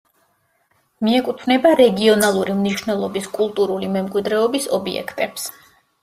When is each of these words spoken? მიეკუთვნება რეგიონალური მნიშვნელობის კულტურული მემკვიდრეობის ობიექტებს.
მიეკუთვნება 1.07 1.73
რეგიონალური 1.81 2.55
მნიშვნელობის 2.61 3.27
კულტურული 3.35 3.91
მემკვიდრეობის 3.97 4.65
ობიექტებს. 4.79 5.45